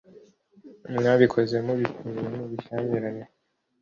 [0.95, 3.23] mwabikoze mubitewe n'ubushyamirane